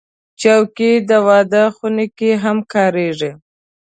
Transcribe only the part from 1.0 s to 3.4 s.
د واده خونه کې هم کارېږي.